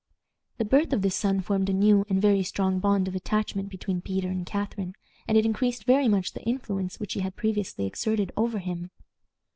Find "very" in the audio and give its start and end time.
2.19-2.41, 5.83-6.07